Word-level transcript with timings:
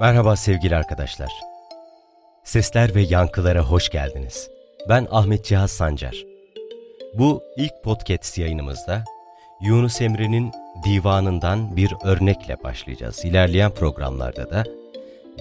Merhaba 0.00 0.36
sevgili 0.36 0.76
arkadaşlar. 0.76 1.32
Sesler 2.44 2.94
ve 2.94 3.02
yankılara 3.02 3.62
hoş 3.62 3.90
geldiniz. 3.90 4.50
Ben 4.88 5.06
Ahmet 5.10 5.44
Cihaz 5.44 5.70
Sancar. 5.70 6.24
Bu 7.14 7.42
ilk 7.56 7.72
podcast 7.84 8.38
yayınımızda 8.38 9.04
Yunus 9.60 10.00
Emre'nin 10.00 10.52
divanından 10.84 11.76
bir 11.76 11.92
örnekle 12.04 12.62
başlayacağız. 12.64 13.24
İlerleyen 13.24 13.70
programlarda 13.70 14.50
da 14.50 14.64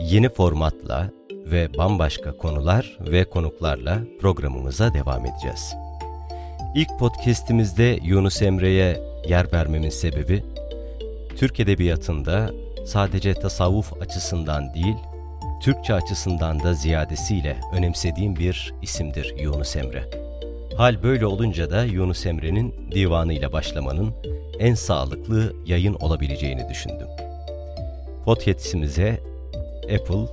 yeni 0.02 0.30
formatla 0.30 1.10
ve 1.32 1.78
bambaşka 1.78 2.38
konular 2.38 2.98
ve 3.00 3.24
konuklarla 3.24 4.00
programımıza 4.22 4.94
devam 4.94 5.26
edeceğiz. 5.26 5.76
İlk 6.76 7.00
podcastimizde 7.00 8.00
Yunus 8.04 8.42
Emre'ye 8.42 9.02
yer 9.28 9.54
vermemin 9.54 9.90
sebebi, 9.90 10.44
Türk 11.38 11.60
Edebiyatı'nda 11.60 12.52
sadece 12.86 13.34
tasavvuf 13.34 14.02
açısından 14.02 14.74
değil, 14.74 14.96
Türkçe 15.62 15.94
açısından 15.94 16.64
da 16.64 16.74
ziyadesiyle 16.74 17.58
önemsediğim 17.74 18.36
bir 18.36 18.74
isimdir 18.82 19.36
Yunus 19.38 19.76
Emre. 19.76 20.04
Hal 20.78 21.04
böyle 21.04 21.26
olunca 21.26 21.72
da 21.72 21.84
Yunus 21.84 22.26
Emre'nin 22.26 22.76
divanıyla 22.92 23.54
başlamanın 23.54 24.14
en 24.60 24.74
sağlıklı 24.74 25.54
yayın 25.66 25.94
olabileceğini 25.94 26.70
düşündüm. 26.70 27.08
Podcast'imize 28.26 29.20
Apple 29.84 30.26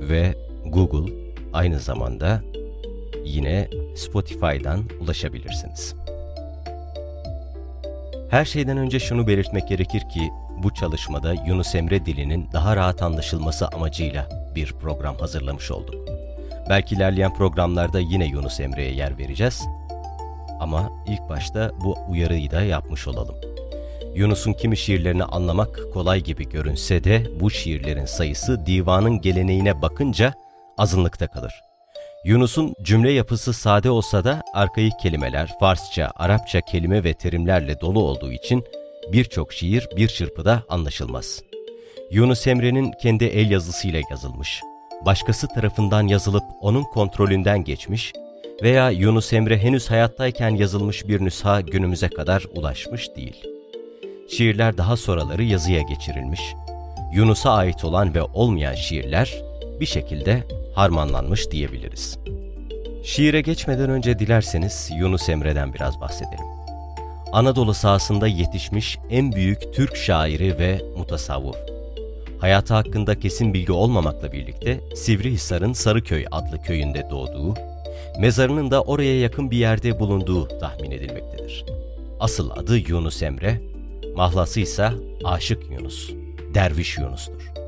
ve 0.00 0.34
Google 0.66 1.12
aynı 1.52 1.78
zamanda 1.78 2.42
yine 3.24 3.68
Spotify'dan 3.96 4.84
ulaşabilirsiniz. 5.00 5.94
Her 8.30 8.44
şeyden 8.44 8.76
önce 8.76 9.00
şunu 9.00 9.26
belirtmek 9.26 9.68
gerekir 9.68 10.00
ki 10.00 10.30
bu 10.62 10.74
çalışmada 10.74 11.34
Yunus 11.46 11.74
Emre 11.74 12.06
dilinin 12.06 12.48
daha 12.52 12.76
rahat 12.76 13.02
anlaşılması 13.02 13.68
amacıyla 13.68 14.28
bir 14.54 14.72
program 14.72 15.16
hazırlamış 15.16 15.70
olduk. 15.70 16.08
Belki 16.68 16.94
ilerleyen 16.94 17.34
programlarda 17.34 18.00
yine 18.00 18.26
Yunus 18.26 18.60
Emre'ye 18.60 18.92
yer 18.94 19.18
vereceğiz. 19.18 19.62
Ama 20.60 20.90
ilk 21.06 21.28
başta 21.28 21.70
bu 21.84 21.96
uyarıyı 22.08 22.50
da 22.50 22.62
yapmış 22.62 23.08
olalım. 23.08 23.34
Yunus'un 24.14 24.52
kimi 24.52 24.76
şiirlerini 24.76 25.24
anlamak 25.24 25.80
kolay 25.92 26.20
gibi 26.20 26.48
görünse 26.48 27.04
de 27.04 27.26
bu 27.40 27.50
şiirlerin 27.50 28.04
sayısı 28.04 28.66
divanın 28.66 29.20
geleneğine 29.20 29.82
bakınca 29.82 30.34
azınlıkta 30.78 31.26
kalır. 31.26 31.52
Yunus'un 32.24 32.74
cümle 32.82 33.12
yapısı 33.12 33.52
sade 33.52 33.90
olsa 33.90 34.24
da 34.24 34.42
arkaik 34.54 34.92
kelimeler 35.02 35.50
Farsça, 35.60 36.12
Arapça 36.16 36.60
kelime 36.60 37.04
ve 37.04 37.14
terimlerle 37.14 37.80
dolu 37.80 38.02
olduğu 38.02 38.32
için 38.32 38.64
birçok 39.12 39.52
şiir 39.52 39.88
bir 39.96 40.08
çırpıda 40.08 40.62
anlaşılmaz. 40.68 41.42
Yunus 42.10 42.46
Emre'nin 42.46 42.92
kendi 43.02 43.24
el 43.24 43.50
yazısıyla 43.50 44.00
yazılmış, 44.10 44.60
başkası 45.06 45.48
tarafından 45.48 46.06
yazılıp 46.06 46.44
onun 46.60 46.82
kontrolünden 46.82 47.64
geçmiş 47.64 48.12
veya 48.62 48.90
Yunus 48.90 49.32
Emre 49.32 49.58
henüz 49.58 49.90
hayattayken 49.90 50.50
yazılmış 50.50 51.08
bir 51.08 51.20
nüsha 51.20 51.60
günümüze 51.60 52.08
kadar 52.08 52.44
ulaşmış 52.54 53.16
değil. 53.16 53.42
Şiirler 54.28 54.78
daha 54.78 54.96
sonraları 54.96 55.42
yazıya 55.42 55.82
geçirilmiş, 55.82 56.40
Yunus'a 57.14 57.50
ait 57.50 57.84
olan 57.84 58.14
ve 58.14 58.22
olmayan 58.22 58.74
şiirler 58.74 59.42
bir 59.80 59.86
şekilde 59.86 60.42
harmanlanmış 60.74 61.50
diyebiliriz. 61.50 62.18
Şiire 63.04 63.40
geçmeden 63.40 63.90
önce 63.90 64.18
dilerseniz 64.18 64.90
Yunus 64.98 65.28
Emre'den 65.28 65.74
biraz 65.74 66.00
bahsedelim. 66.00 66.59
Anadolu 67.32 67.74
sahasında 67.74 68.26
yetişmiş 68.26 68.98
en 69.10 69.32
büyük 69.32 69.74
Türk 69.74 69.96
şairi 69.96 70.58
ve 70.58 70.80
mutasavvuf. 70.96 71.56
Hayatı 72.40 72.74
hakkında 72.74 73.18
kesin 73.18 73.54
bilgi 73.54 73.72
olmamakla 73.72 74.32
birlikte 74.32 74.80
Sivrihisar'ın 74.94 75.72
Sarıköy 75.72 76.24
adlı 76.30 76.62
köyünde 76.62 77.06
doğduğu, 77.10 77.54
mezarının 78.18 78.70
da 78.70 78.82
oraya 78.82 79.20
yakın 79.20 79.50
bir 79.50 79.56
yerde 79.56 80.00
bulunduğu 80.00 80.58
tahmin 80.58 80.90
edilmektedir. 80.90 81.64
Asıl 82.20 82.50
adı 82.50 82.78
Yunus 82.78 83.22
Emre, 83.22 83.60
mahlası 84.16 84.60
ise 84.60 84.90
Aşık 85.24 85.70
Yunus, 85.70 86.10
Derviş 86.54 86.98
Yunus'tur. 86.98 87.59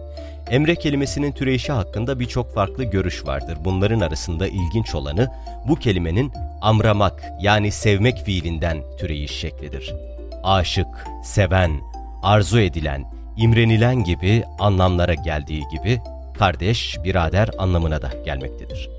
Emre 0.51 0.75
kelimesinin 0.75 1.33
türeyişi 1.33 1.73
hakkında 1.73 2.21
birçok 2.21 2.55
farklı 2.55 2.85
görüş 2.85 3.27
vardır. 3.27 3.59
Bunların 3.65 4.01
arasında 4.01 4.49
ilginç 4.49 4.95
olanı 4.95 5.31
bu 5.69 5.77
kelimenin 5.77 6.33
amramak 6.61 7.25
yani 7.41 7.71
sevmek 7.71 8.25
fiilinden 8.25 8.83
türeyiş 8.99 9.31
şeklidir. 9.31 9.95
Aşık, 10.43 11.07
seven, 11.25 11.81
arzu 12.23 12.61
edilen, 12.61 13.05
imrenilen 13.37 14.05
gibi 14.05 14.45
anlamlara 14.59 15.15
geldiği 15.15 15.63
gibi 15.73 16.01
kardeş, 16.39 16.99
birader 17.05 17.51
anlamına 17.59 18.03
da 18.03 18.11
gelmektedir. 18.25 18.91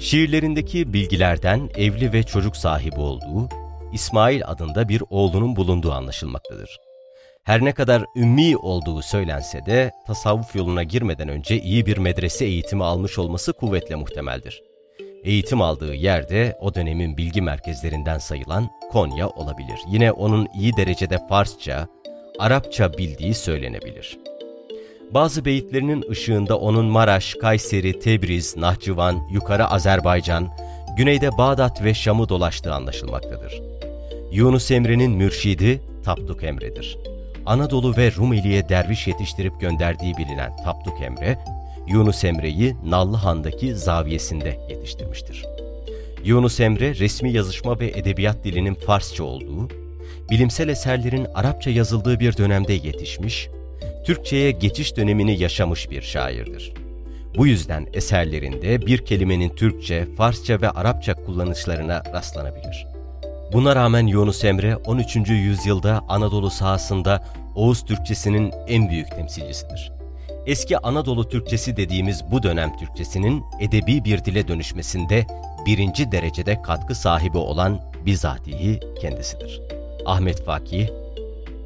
Şiirlerindeki 0.00 0.92
bilgilerden 0.92 1.70
evli 1.76 2.12
ve 2.12 2.22
çocuk 2.22 2.56
sahibi 2.56 3.00
olduğu, 3.00 3.48
İsmail 3.92 4.42
adında 4.46 4.88
bir 4.88 5.02
oğlunun 5.10 5.56
bulunduğu 5.56 5.92
anlaşılmaktadır. 5.92 6.80
Her 7.44 7.64
ne 7.64 7.72
kadar 7.72 8.04
ümmi 8.16 8.56
olduğu 8.56 9.02
söylense 9.02 9.66
de 9.66 9.90
tasavvuf 10.06 10.56
yoluna 10.56 10.82
girmeden 10.82 11.28
önce 11.28 11.60
iyi 11.60 11.86
bir 11.86 11.98
medrese 11.98 12.44
eğitimi 12.44 12.84
almış 12.84 13.18
olması 13.18 13.52
kuvvetle 13.52 13.94
muhtemeldir. 13.94 14.62
Eğitim 15.24 15.62
aldığı 15.62 15.94
yerde 15.94 16.58
o 16.60 16.74
dönemin 16.74 17.16
bilgi 17.16 17.42
merkezlerinden 17.42 18.18
sayılan 18.18 18.70
Konya 18.90 19.28
olabilir. 19.28 19.80
Yine 19.88 20.12
onun 20.12 20.48
iyi 20.54 20.76
derecede 20.76 21.18
Farsça, 21.28 21.88
Arapça 22.38 22.98
bildiği 22.98 23.34
söylenebilir. 23.34 24.18
Bazı 25.10 25.44
beyitlerinin 25.44 26.10
ışığında 26.10 26.58
onun 26.58 26.86
Maraş, 26.86 27.34
Kayseri, 27.34 27.98
Tebriz, 27.98 28.56
Nahçıvan, 28.56 29.28
Yukarı 29.32 29.66
Azerbaycan, 29.66 30.48
güneyde 30.96 31.38
Bağdat 31.38 31.84
ve 31.84 31.94
Şam'ı 31.94 32.28
dolaştığı 32.28 32.74
anlaşılmaktadır. 32.74 33.62
Yunus 34.32 34.70
Emre'nin 34.70 35.12
mürşidi 35.12 35.82
Tapduk 36.04 36.44
Emre'dir. 36.44 37.11
Anadolu 37.46 37.96
ve 37.96 38.12
Rumeli'ye 38.12 38.68
derviş 38.68 39.06
yetiştirip 39.06 39.60
gönderdiği 39.60 40.16
bilinen 40.16 40.56
Tapduk 40.64 41.02
Emre, 41.02 41.38
Yunus 41.86 42.24
Emre'yi 42.24 42.76
Nallıhan'daki 42.84 43.74
zaviyesinde 43.76 44.58
yetiştirmiştir. 44.68 45.44
Yunus 46.24 46.60
Emre, 46.60 46.94
resmi 46.94 47.32
yazışma 47.32 47.80
ve 47.80 47.88
edebiyat 47.88 48.44
dilinin 48.44 48.74
Farsça 48.74 49.24
olduğu, 49.24 49.68
bilimsel 50.30 50.68
eserlerin 50.68 51.26
Arapça 51.34 51.70
yazıldığı 51.70 52.20
bir 52.20 52.36
dönemde 52.36 52.72
yetişmiş, 52.72 53.48
Türkçe'ye 54.04 54.50
geçiş 54.50 54.96
dönemini 54.96 55.38
yaşamış 55.40 55.90
bir 55.90 56.02
şairdir. 56.02 56.72
Bu 57.36 57.46
yüzden 57.46 57.86
eserlerinde 57.92 58.86
bir 58.86 58.98
kelimenin 58.98 59.48
Türkçe, 59.48 60.06
Farsça 60.16 60.60
ve 60.60 60.70
Arapça 60.70 61.14
kullanışlarına 61.14 62.02
rastlanabilir. 62.12 62.91
Buna 63.52 63.76
rağmen 63.76 64.06
Yunus 64.06 64.44
Emre 64.44 64.76
13. 64.76 65.16
yüzyılda 65.16 66.04
Anadolu 66.08 66.50
sahasında 66.50 67.24
Oğuz 67.54 67.84
Türkçesinin 67.84 68.52
en 68.66 68.88
büyük 68.88 69.10
temsilcisidir. 69.10 69.92
Eski 70.46 70.78
Anadolu 70.78 71.28
Türkçesi 71.28 71.76
dediğimiz 71.76 72.30
bu 72.30 72.42
dönem 72.42 72.76
Türkçesinin 72.76 73.44
edebi 73.60 74.04
bir 74.04 74.24
dile 74.24 74.48
dönüşmesinde 74.48 75.26
birinci 75.66 76.12
derecede 76.12 76.62
katkı 76.62 76.94
sahibi 76.94 77.38
olan 77.38 77.80
bizatihi 78.06 78.80
kendisidir. 79.00 79.60
Ahmet 80.06 80.44
Fakih, 80.44 80.88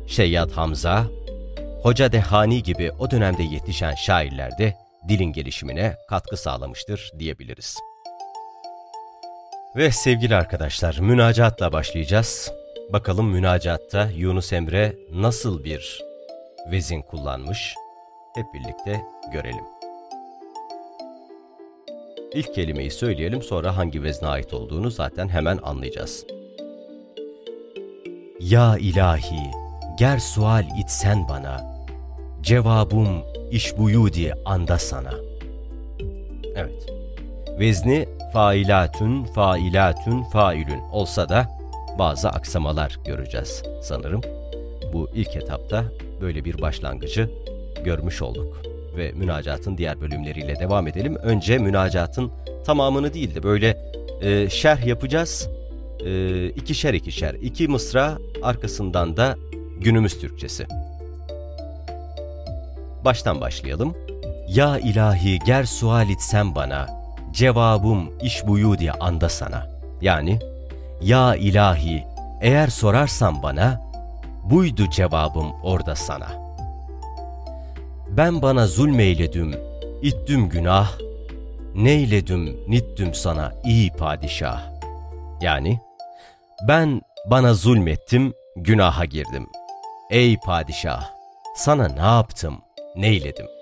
Şeyyat 0.06 0.52
Hamza, 0.52 1.06
Hoca 1.82 2.12
Dehani 2.12 2.62
gibi 2.62 2.92
o 2.98 3.10
dönemde 3.10 3.42
yetişen 3.42 3.94
şairler 3.94 4.58
de 4.58 4.74
dilin 5.08 5.32
gelişimine 5.32 5.96
katkı 6.08 6.36
sağlamıştır 6.36 7.12
diyebiliriz. 7.18 7.78
Ve 9.76 9.90
sevgili 9.90 10.36
arkadaşlar, 10.36 10.98
münacatla 10.98 11.72
başlayacağız. 11.72 12.52
Bakalım 12.92 13.30
münacatta 13.30 14.10
Yunus 14.16 14.52
Emre 14.52 14.96
nasıl 15.12 15.64
bir 15.64 16.04
vezin 16.70 17.02
kullanmış? 17.02 17.74
Hep 18.34 18.46
birlikte 18.54 19.02
görelim. 19.32 19.64
İlk 22.34 22.54
kelimeyi 22.54 22.90
söyleyelim 22.90 23.42
sonra 23.42 23.76
hangi 23.76 24.02
vezne 24.02 24.28
ait 24.28 24.54
olduğunu 24.54 24.90
zaten 24.90 25.28
hemen 25.28 25.58
anlayacağız. 25.62 26.26
Ya 28.40 28.76
ilahi, 28.78 29.50
ger 29.98 30.18
sual 30.18 30.64
itsen 30.80 31.28
bana, 31.28 31.76
cevabım 32.40 33.22
iş 33.50 33.78
buyudi 33.78 34.34
anda 34.44 34.78
sana. 34.78 35.12
Evet, 36.56 36.86
vezni 37.58 38.15
failatün, 38.36 39.24
failatün, 39.24 40.22
failün 40.22 40.80
olsa 40.92 41.28
da 41.28 41.58
bazı 41.98 42.28
aksamalar 42.28 42.98
göreceğiz 43.06 43.62
sanırım. 43.82 44.20
Bu 44.92 45.08
ilk 45.14 45.36
etapta 45.36 45.84
böyle 46.20 46.44
bir 46.44 46.60
başlangıcı 46.60 47.30
görmüş 47.84 48.22
olduk 48.22 48.62
ve 48.96 49.12
münacatın 49.12 49.78
diğer 49.78 50.00
bölümleriyle 50.00 50.58
devam 50.58 50.86
edelim. 50.86 51.16
Önce 51.16 51.58
münacatın 51.58 52.32
tamamını 52.66 53.14
değil 53.14 53.34
de 53.34 53.42
böyle 53.42 53.78
e, 54.20 54.50
şerh 54.50 54.86
yapacağız. 54.86 55.48
E, 56.06 56.46
ikişer 56.48 56.94
ikişer, 56.94 57.34
iki 57.34 57.68
mısra 57.68 58.18
arkasından 58.42 59.16
da 59.16 59.36
günümüz 59.80 60.20
Türkçesi. 60.20 60.66
Baştan 63.04 63.40
başlayalım. 63.40 63.96
Ya 64.48 64.78
ilahi 64.78 65.38
ger 65.38 65.64
sual 65.64 66.08
itsem 66.08 66.54
bana, 66.54 67.05
cevabım 67.36 68.12
iş 68.22 68.46
buyu 68.46 68.78
diye 68.78 68.92
anda 68.92 69.28
sana. 69.28 69.66
Yani, 70.00 70.38
ya 71.00 71.36
ilahi 71.36 72.04
eğer 72.40 72.68
sorarsan 72.68 73.42
bana, 73.42 73.80
buydu 74.44 74.90
cevabım 74.90 75.52
orada 75.62 75.96
sana. 75.96 76.28
Ben 78.08 78.42
bana 78.42 78.66
zulmeyledim, 78.66 79.54
ittüm 80.02 80.48
günah, 80.48 80.92
neyledim 81.74 82.60
nittüm 82.68 83.14
sana 83.14 83.52
iyi 83.64 83.90
padişah. 83.92 84.62
Yani, 85.40 85.80
ben 86.68 87.02
bana 87.30 87.54
zulmettim, 87.54 88.34
günaha 88.56 89.04
girdim. 89.04 89.46
Ey 90.10 90.36
padişah, 90.36 91.10
sana 91.56 91.88
ne 91.88 92.00
yaptım, 92.00 92.58
neyledim? 92.96 93.55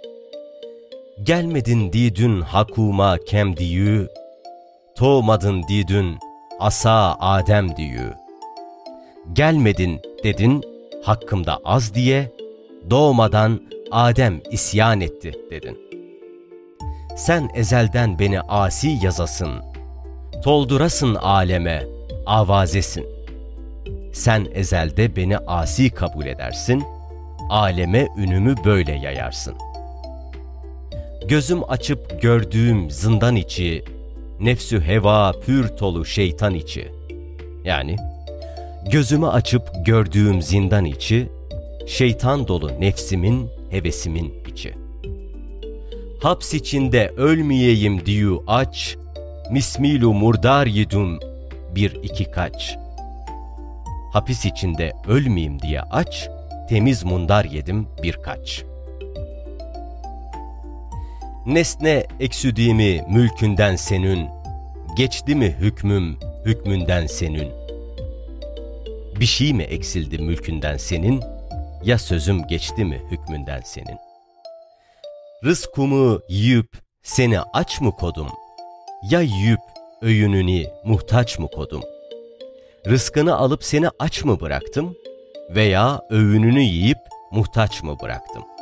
Gelmedin 1.22 1.92
didün 1.92 2.40
hakuma 2.40 3.18
kem 3.18 3.56
diyü, 3.56 4.08
Toğmadın 4.96 5.62
didün 5.68 6.18
asa 6.60 7.16
Adem 7.20 7.76
diyü. 7.76 8.14
Gelmedin 9.32 10.00
dedin 10.24 10.64
hakkımda 11.04 11.58
az 11.64 11.94
diye, 11.94 12.32
Doğmadan 12.90 13.60
Adem 13.90 14.40
isyan 14.50 15.00
etti 15.00 15.32
dedin. 15.50 15.78
Sen 17.16 17.48
ezelden 17.54 18.18
beni 18.18 18.40
asi 18.40 18.98
yazasın, 19.02 19.52
Toldurasın 20.44 21.14
aleme, 21.14 21.86
avazesin. 22.26 23.06
Sen 24.12 24.46
ezelde 24.54 25.16
beni 25.16 25.38
asi 25.38 25.90
kabul 25.90 26.26
edersin, 26.26 26.84
aleme 27.50 28.08
ünümü 28.16 28.54
böyle 28.64 28.92
yayarsın. 28.92 29.54
Gözüm 31.28 31.70
açıp 31.70 32.22
gördüğüm 32.22 32.90
zindan 32.90 33.36
içi, 33.36 33.84
nefsü 34.40 34.80
heva 34.80 35.32
pür 35.32 35.68
tolu 35.68 36.04
şeytan 36.04 36.54
içi. 36.54 36.88
Yani 37.64 37.96
gözümü 38.90 39.26
açıp 39.26 39.70
gördüğüm 39.86 40.42
zindan 40.42 40.84
içi, 40.84 41.28
şeytan 41.86 42.48
dolu 42.48 42.80
nefsimin, 42.80 43.50
hevesimin 43.70 44.34
içi. 44.52 44.74
Haps 46.22 46.54
içinde 46.54 47.08
ölmeyeyim 47.16 48.06
diyu 48.06 48.44
aç, 48.46 48.96
mismilu 49.50 50.14
murdar 50.14 50.66
yedum 50.66 51.18
bir 51.74 51.94
iki 52.02 52.30
kaç. 52.30 52.76
Hapis 54.12 54.44
içinde 54.44 54.92
ölmeyeyim 55.08 55.62
diye 55.62 55.80
aç, 55.80 56.28
temiz 56.68 57.04
mundar 57.04 57.44
yedim 57.44 57.86
birkaç. 58.02 58.64
Nesne 61.46 62.06
eksüdiğimi 62.20 63.04
mülkünden 63.08 63.76
senün, 63.76 64.28
geçti 64.96 65.34
mi 65.34 65.56
hükmüm 65.60 66.18
hükmünden 66.44 67.06
senün. 67.06 67.52
Bir 69.20 69.26
şey 69.26 69.52
mi 69.52 69.62
eksildi 69.62 70.18
mülkünden 70.18 70.76
senin, 70.76 71.22
ya 71.84 71.98
sözüm 71.98 72.46
geçti 72.46 72.84
mi 72.84 73.02
hükmünden 73.10 73.60
senin. 73.60 73.98
Rızkumu 75.44 76.20
yiyip 76.28 76.68
seni 77.02 77.40
aç 77.40 77.80
mı 77.80 77.92
kodum, 77.92 78.28
ya 79.10 79.20
yiyip 79.20 79.60
öğününü 80.02 80.66
muhtaç 80.84 81.38
mı 81.38 81.48
kodum? 81.48 81.82
Rızkını 82.86 83.36
alıp 83.36 83.64
seni 83.64 83.88
aç 83.98 84.24
mı 84.24 84.40
bıraktım 84.40 84.96
veya 85.50 86.00
öğününü 86.10 86.62
yiyip 86.62 86.98
muhtaç 87.30 87.82
mı 87.82 87.96
bıraktım? 88.02 88.53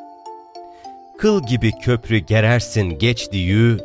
Kıl 1.23 1.47
gibi 1.47 1.73
köprü 1.73 2.19
gerersin 2.19 2.99
geç 2.99 3.33
diyü, 3.33 3.79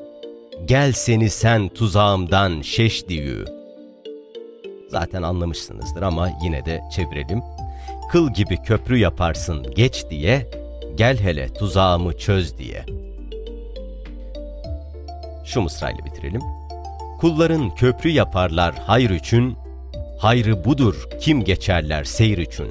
gel 0.66 0.92
seni 0.92 1.30
sen 1.30 1.70
tuzağımdan 1.70 2.62
şeş 2.62 3.08
diyü. 3.08 3.46
Zaten 4.90 5.22
anlamışsınızdır 5.22 6.02
ama 6.02 6.30
yine 6.44 6.66
de 6.66 6.82
çevirelim. 6.96 7.42
Kıl 8.12 8.34
gibi 8.34 8.58
köprü 8.58 8.98
yaparsın 8.98 9.74
geç 9.76 10.06
diye, 10.10 10.48
gel 10.96 11.18
hele 11.18 11.54
tuzağımı 11.54 12.18
çöz 12.18 12.58
diye. 12.58 12.86
Şu 15.46 15.62
mısrayla 15.62 16.06
bitirelim. 16.06 16.42
Kulların 17.20 17.76
köprü 17.76 18.10
yaparlar 18.10 18.76
hayır 18.86 19.10
için, 19.10 19.56
hayrı 20.20 20.66
budur 20.66 21.08
kim 21.22 21.44
geçerler 21.44 22.04
seyir 22.04 22.38
için. 22.38 22.68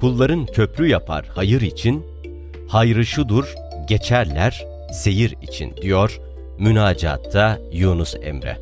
Kulların 0.00 0.46
köprü 0.46 0.88
yapar 0.88 1.26
hayır 1.34 1.60
için, 1.60 2.19
hayrı 2.70 3.06
şudur 3.06 3.54
geçerler 3.86 4.66
seyir 4.92 5.36
için 5.42 5.76
diyor 5.76 6.20
münacatta 6.58 7.58
Yunus 7.72 8.14
Emre. 8.22 8.56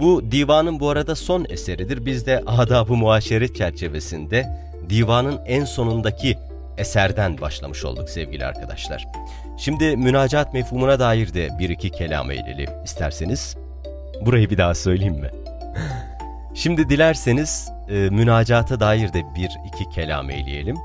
Bu 0.00 0.22
divanın 0.32 0.80
bu 0.80 0.88
arada 0.88 1.14
son 1.14 1.46
eseridir. 1.48 2.06
Biz 2.06 2.26
de 2.26 2.42
adab-ı 2.46 2.92
muaşeret 2.92 3.56
çerçevesinde 3.56 4.48
divanın 4.88 5.40
en 5.46 5.64
sonundaki 5.64 6.38
eserden 6.78 7.40
başlamış 7.40 7.84
olduk 7.84 8.10
sevgili 8.10 8.46
arkadaşlar. 8.46 9.04
Şimdi 9.58 9.96
münacat 9.96 10.54
mefhumuna 10.54 11.00
dair 11.00 11.34
de 11.34 11.48
bir 11.58 11.68
iki 11.68 11.90
kelam 11.90 12.30
eyleli 12.30 12.66
isterseniz. 12.84 13.56
Burayı 14.20 14.50
bir 14.50 14.58
daha 14.58 14.74
söyleyeyim 14.74 15.20
mi? 15.20 15.30
Şimdi 16.54 16.88
dilerseniz 16.88 17.68
e, 17.88 17.94
münacata 17.94 18.80
dair 18.80 19.12
de 19.12 19.22
bir 19.36 19.50
iki 19.66 19.90
kelam 19.94 20.30
eyleyelim. 20.30 20.76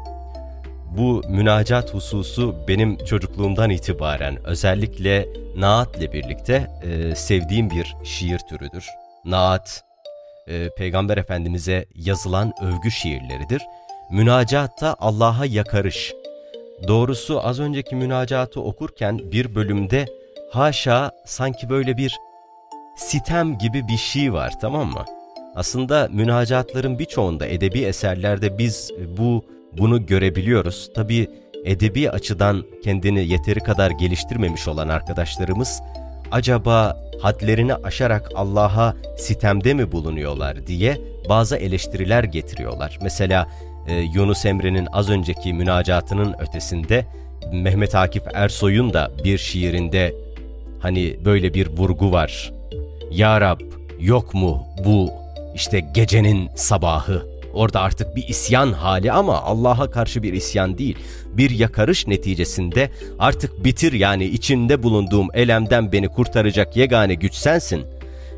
Bu 0.97 1.21
münacat 1.29 1.93
hususu 1.93 2.55
benim 2.67 2.97
çocukluğumdan 2.97 3.69
itibaren 3.69 4.45
özellikle 4.45 5.27
naatle 5.57 6.13
birlikte 6.13 6.67
e, 6.83 7.15
sevdiğim 7.15 7.69
bir 7.69 7.95
şiir 8.03 8.39
türüdür. 8.39 8.85
Naat, 9.25 9.83
e, 10.47 10.69
Peygamber 10.77 11.17
Efendimiz'e 11.17 11.85
yazılan 11.95 12.53
övgü 12.61 12.91
şiirleridir. 12.91 13.61
Münacatta 14.11 14.95
Allah'a 14.99 15.45
yakarış. 15.45 16.13
Doğrusu 16.87 17.47
az 17.47 17.59
önceki 17.59 17.95
münacatı 17.95 18.61
okurken 18.61 19.19
bir 19.31 19.55
bölümde 19.55 20.05
haşa 20.51 21.11
sanki 21.25 21.69
böyle 21.69 21.97
bir 21.97 22.17
sitem 22.95 23.57
gibi 23.57 23.87
bir 23.87 23.97
şey 23.97 24.33
var 24.33 24.53
tamam 24.61 24.87
mı? 24.87 25.05
Aslında 25.55 26.07
münacatların 26.11 26.99
birçoğunda 26.99 27.45
edebi 27.45 27.81
eserlerde 27.81 28.57
biz 28.57 28.91
bu 29.17 29.56
bunu 29.77 30.05
görebiliyoruz. 30.05 30.89
Tabii 30.95 31.27
edebi 31.65 32.11
açıdan 32.11 32.63
kendini 32.83 33.27
yeteri 33.27 33.59
kadar 33.59 33.91
geliştirmemiş 33.91 34.67
olan 34.67 34.87
arkadaşlarımız 34.87 35.81
acaba 36.31 36.97
hadlerini 37.21 37.75
aşarak 37.75 38.31
Allah'a 38.35 38.95
sitemde 39.17 39.73
mi 39.73 39.91
bulunuyorlar 39.91 40.67
diye 40.67 40.97
bazı 41.29 41.55
eleştiriler 41.55 42.23
getiriyorlar. 42.23 42.99
Mesela 43.01 43.47
e, 43.87 43.95
Yunus 43.95 44.45
Emre'nin 44.45 44.87
az 44.91 45.09
önceki 45.09 45.53
münacatının 45.53 46.35
ötesinde 46.39 47.05
Mehmet 47.53 47.95
Akif 47.95 48.23
Ersoy'un 48.33 48.93
da 48.93 49.11
bir 49.23 49.37
şiirinde 49.37 50.15
hani 50.79 51.17
böyle 51.25 51.53
bir 51.53 51.67
vurgu 51.67 52.11
var. 52.11 52.53
Ya 53.11 53.41
Rab 53.41 53.59
yok 53.99 54.33
mu 54.33 54.63
bu 54.85 55.11
işte 55.55 55.79
gecenin 55.79 56.49
sabahı 56.55 57.36
Orada 57.57 57.81
artık 57.81 58.15
bir 58.15 58.27
isyan 58.27 58.73
hali 58.73 59.11
ama 59.11 59.41
Allah'a 59.41 59.91
karşı 59.91 60.23
bir 60.23 60.33
isyan 60.33 60.77
değil. 60.77 60.97
Bir 61.33 61.49
yakarış 61.49 62.07
neticesinde 62.07 62.89
artık 63.19 63.63
bitir 63.63 63.93
yani 63.93 64.25
içinde 64.25 64.83
bulunduğum 64.83 65.27
elemden 65.33 65.91
beni 65.91 66.07
kurtaracak 66.07 66.77
yegane 66.77 67.13
güç 67.13 67.33
sensin. 67.33 67.85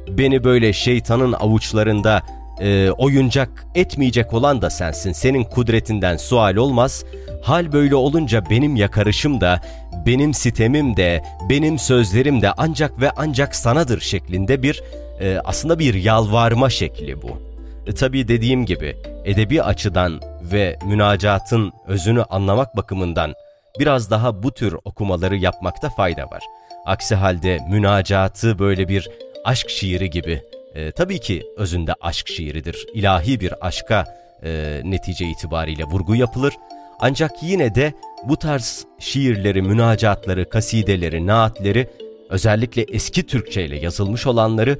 Beni 0.10 0.44
böyle 0.44 0.74
şeytanın 0.74 1.34
avuçlarında 1.34 2.22
e, 2.62 2.92
oyuncak 2.92 3.66
etmeyecek 3.76 4.34
olan 4.34 4.62
da 4.62 4.70
sensin. 4.70 5.12
Senin 5.12 5.44
kudretinden 5.44 6.18
sual 6.18 6.56
olmaz. 6.56 7.06
Hal 7.44 7.72
böyle 7.72 7.96
olunca 7.96 8.50
benim 8.50 8.76
yakarışım 8.76 9.42
da, 9.42 9.62
benim 10.06 10.34
sitemim 10.34 10.98
de, 10.98 11.24
benim 11.50 11.80
sözlerim 11.80 12.42
de 12.42 12.52
ancak 12.58 13.02
ve 13.02 13.12
ancak 13.18 13.56
sanadır 13.56 14.02
şeklinde 14.02 14.64
bir 14.64 14.84
e, 15.22 15.40
aslında 15.46 15.80
bir 15.80 15.94
yalvarma 15.94 16.70
şekli 16.70 17.22
bu. 17.22 17.49
E, 17.90 17.94
tabii 17.94 18.28
dediğim 18.28 18.66
gibi 18.66 18.96
edebi 19.26 19.64
açıdan 19.64 20.22
ve 20.42 20.80
münacatın 20.86 21.74
özünü 21.88 22.24
anlamak 22.24 22.78
bakımından 22.78 23.34
biraz 23.80 24.12
daha 24.12 24.44
bu 24.44 24.52
tür 24.52 24.76
okumaları 24.86 25.36
yapmakta 25.38 25.90
fayda 25.90 26.24
var. 26.24 26.44
Aksi 26.86 27.16
halde 27.16 27.60
münacatı 27.70 28.60
böyle 28.60 28.88
bir 28.88 29.10
aşk 29.46 29.70
şiiri 29.70 30.10
gibi, 30.10 30.42
e, 30.76 30.92
tabii 30.92 31.20
ki 31.20 31.44
özünde 31.58 31.94
aşk 32.02 32.28
şiiridir. 32.28 32.88
İlahi 32.94 33.40
bir 33.40 33.68
aşka 33.68 34.06
e, 34.44 34.82
netice 34.84 35.26
itibariyle 35.26 35.84
vurgu 35.84 36.16
yapılır. 36.16 36.54
Ancak 37.00 37.32
yine 37.44 37.76
de 37.76 37.94
bu 38.24 38.38
tarz 38.38 38.86
şiirleri, 39.00 39.62
münacatları, 39.62 40.50
kasideleri, 40.50 41.28
naatleri 41.28 41.88
özellikle 42.30 42.86
eski 42.92 43.28
Türkçe 43.28 43.66
ile 43.66 43.80
yazılmış 43.80 44.28
olanları 44.28 44.80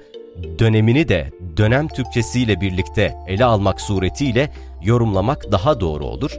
dönemini 0.60 1.10
de 1.10 1.32
dönem 1.58 1.88
Türkçesiyle 1.88 2.62
birlikte 2.62 3.16
ele 3.28 3.46
almak 3.46 3.82
suretiyle 3.82 4.50
yorumlamak 4.82 5.52
daha 5.52 5.80
doğru 5.80 6.06
olur. 6.06 6.32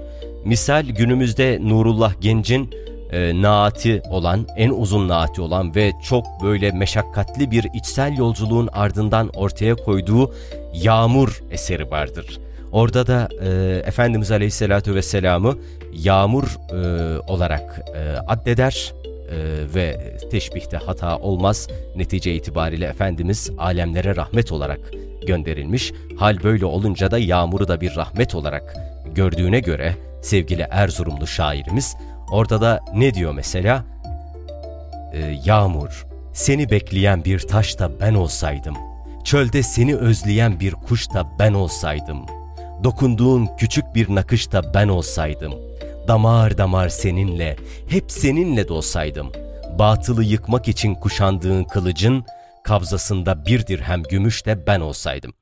Misal 0.44 0.86
günümüzde 0.86 1.58
Nurullah 1.62 2.12
Genc'in 2.20 2.70
e, 3.12 3.42
naati 3.42 4.02
olan, 4.10 4.46
en 4.56 4.70
uzun 4.70 5.08
naati 5.08 5.40
olan 5.40 5.74
ve 5.74 5.92
çok 6.02 6.26
böyle 6.42 6.70
meşakkatli 6.70 7.50
bir 7.50 7.66
içsel 7.74 8.18
yolculuğun 8.18 8.68
ardından 8.72 9.28
ortaya 9.28 9.74
koyduğu 9.74 10.34
Yağmur 10.74 11.42
eseri 11.50 11.90
vardır. 11.90 12.38
Orada 12.72 13.06
da 13.06 13.28
e, 13.42 13.48
Efendimiz 13.86 14.30
Aleyhisselatü 14.30 14.94
Vesselam'ı 14.94 15.58
yağmur 15.92 16.44
e, 16.44 17.18
olarak 17.18 17.80
e, 17.94 18.18
addeder 18.26 18.92
ve 19.74 20.16
teşbihte 20.30 20.76
hata 20.76 21.18
olmaz. 21.18 21.68
Netice 21.96 22.34
itibariyle 22.34 22.86
Efendimiz 22.86 23.50
alemlere 23.58 24.16
rahmet 24.16 24.52
olarak 24.52 24.80
gönderilmiş. 25.26 25.92
Hal 26.18 26.42
böyle 26.42 26.64
olunca 26.64 27.10
da 27.10 27.18
yağmuru 27.18 27.68
da 27.68 27.80
bir 27.80 27.96
rahmet 27.96 28.34
olarak 28.34 28.76
gördüğüne 29.14 29.60
göre 29.60 29.94
sevgili 30.22 30.66
Erzurumlu 30.70 31.26
şairimiz 31.26 31.96
orada 32.32 32.60
da 32.60 32.80
ne 32.94 33.14
diyor 33.14 33.32
mesela? 33.34 33.84
Ee, 35.12 35.40
yağmur, 35.44 36.06
seni 36.32 36.70
bekleyen 36.70 37.24
bir 37.24 37.38
taş 37.38 37.78
da 37.78 38.00
ben 38.00 38.14
olsaydım, 38.14 38.76
çölde 39.24 39.62
seni 39.62 39.96
özleyen 39.96 40.60
bir 40.60 40.72
kuş 40.72 41.14
da 41.14 41.26
ben 41.38 41.54
olsaydım, 41.54 42.18
dokunduğun 42.84 43.48
küçük 43.58 43.94
bir 43.94 44.14
nakış 44.14 44.52
da 44.52 44.74
ben 44.74 44.88
olsaydım, 44.88 45.52
damar 46.10 46.58
damar 46.58 46.88
seninle, 46.88 47.56
hep 47.88 48.04
seninle 48.08 48.68
de 48.68 48.72
olsaydım, 48.72 49.32
batılı 49.78 50.24
yıkmak 50.24 50.68
için 50.68 50.94
kuşandığın 50.94 51.64
kılıcın, 51.64 52.24
kabzasında 52.64 53.46
bir 53.46 53.66
dirhem 53.66 54.02
gümüş 54.02 54.46
de 54.46 54.66
ben 54.66 54.80
olsaydım. 54.80 55.32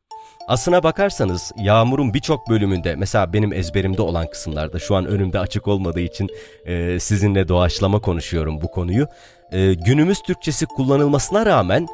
Aslına 0.48 0.82
bakarsanız 0.82 1.52
Yağmur'un 1.58 2.14
birçok 2.14 2.48
bölümünde 2.48 2.96
mesela 2.96 3.32
benim 3.32 3.52
ezberimde 3.52 4.02
olan 4.02 4.30
kısımlarda 4.30 4.78
şu 4.78 4.96
an 4.96 5.06
önümde 5.06 5.38
açık 5.38 5.68
olmadığı 5.68 6.00
için 6.00 6.28
e, 6.66 7.00
sizinle 7.00 7.48
doğaçlama 7.48 8.00
konuşuyorum 8.00 8.60
bu 8.60 8.70
konuyu. 8.70 9.06
E, 9.52 9.74
günümüz 9.74 10.22
Türkçesi 10.22 10.66
kullanılmasına 10.66 11.46
rağmen 11.46 11.88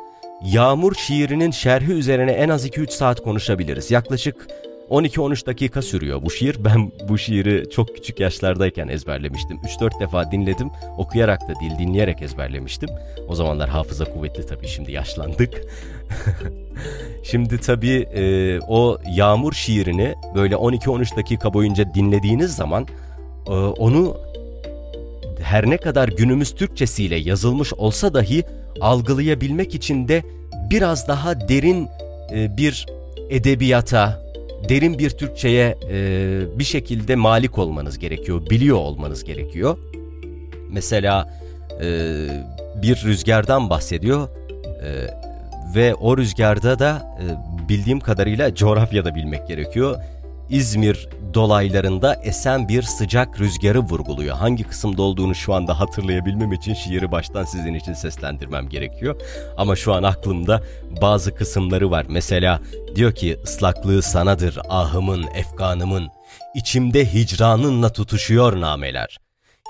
Yağmur 0.45 0.95
şiirinin 0.95 1.51
şerhi 1.51 1.93
üzerine 1.93 2.33
en 2.33 2.49
az 2.49 2.67
2-3 2.67 2.91
saat 2.91 3.21
konuşabiliriz. 3.21 3.91
Yaklaşık 3.91 4.47
12-13 4.91 5.47
dakika 5.47 5.83
sürüyor 5.83 6.23
bu 6.23 6.31
şiir. 6.31 6.65
Ben 6.65 6.93
bu 7.09 7.19
şiiri 7.19 7.71
çok 7.71 7.95
küçük 7.95 8.21
yaşlardayken 8.21 8.89
ezberlemiştim. 8.89 9.57
3-4 9.57 10.01
defa 10.01 10.33
dinledim. 10.33 10.71
Okuyarak 10.99 11.41
da 11.49 11.61
değil 11.61 11.73
dinleyerek 11.79 12.23
ezberlemiştim. 12.23 12.89
O 13.29 13.35
zamanlar 13.35 13.69
hafıza 13.69 14.05
kuvvetli 14.05 14.47
tabii 14.47 14.69
şimdi 14.69 14.93
yaşlandık. 14.93 15.63
şimdi 17.23 17.59
tabii 17.59 18.07
e, 18.15 18.59
o 18.61 18.99
Yağmur 19.11 19.53
şiirini 19.53 20.15
böyle 20.35 20.55
12-13 20.55 21.17
dakika 21.17 21.55
boyunca 21.55 21.95
dinlediğiniz 21.95 22.57
zaman 22.57 22.87
e, 23.47 23.51
onu 23.53 24.17
her 25.43 25.71
ne 25.71 25.77
kadar 25.77 26.09
günümüz 26.09 26.55
Türkçesiyle 26.55 27.17
yazılmış 27.17 27.73
olsa 27.73 28.15
dahi 28.15 28.45
algılayabilmek 28.81 29.75
için 29.75 30.09
de 30.09 30.23
biraz 30.71 31.09
daha 31.09 31.49
derin 31.49 31.89
e, 32.35 32.57
bir 32.57 32.87
edebiyata, 33.31 34.24
derin 34.69 34.99
bir 34.99 35.11
Türkçe'ye 35.11 35.79
e, 35.91 36.59
bir 36.59 36.65
şekilde 36.65 37.17
malik 37.17 37.59
olmanız 37.59 37.99
gerekiyor, 37.99 38.51
biliyor 38.51 38.77
olmanız 38.77 39.25
gerekiyor. 39.25 39.79
Mesela 40.71 41.29
e, 41.81 41.87
bir 42.83 43.05
rüzgardan 43.05 43.71
bahsediyor 43.71 44.29
e, 44.83 44.91
ve 45.75 45.95
o 45.95 46.19
rüzgarda 46.19 46.79
da 46.79 47.17
e, 47.21 47.25
bildiğim 47.69 48.01
kadarıyla 48.01 48.55
coğrafyada 48.55 49.15
bilmek 49.15 49.49
gerekiyor. 49.49 49.97
İzmir 50.51 51.09
dolaylarında 51.35 52.15
esen 52.15 52.69
bir 52.69 52.83
sıcak 52.83 53.41
rüzgarı 53.41 53.81
vurguluyor. 53.81 54.37
Hangi 54.37 54.65
kısımda 54.65 55.03
olduğunu 55.03 55.35
şu 55.35 55.55
anda 55.55 55.81
hatırlayabilmem 55.81 56.53
için 56.53 56.75
şiiri 56.75 57.13
baştan 57.13 57.45
sizin 57.45 57.75
için 57.75 57.93
seslendirmem 57.93 58.69
gerekiyor. 58.69 59.21
Ama 59.57 59.77
şu 59.77 59.93
an 59.93 60.03
aklımda 60.03 60.63
bazı 61.03 61.35
kısımları 61.35 61.91
var. 61.91 62.07
Mesela 62.09 62.61
diyor 62.95 63.13
ki 63.13 63.39
ıslaklığı 63.45 64.03
sanadır 64.03 64.59
ahımın, 64.69 65.27
efkanımın. 65.35 66.09
İçimde 66.55 67.13
hicranınla 67.13 67.93
tutuşuyor 67.93 68.61
nameler. 68.61 69.19